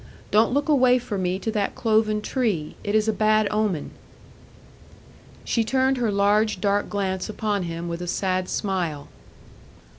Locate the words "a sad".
8.01-8.49